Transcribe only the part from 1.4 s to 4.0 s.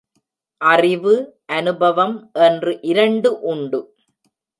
அநுபவம் என்று இரண்டு உண்டு.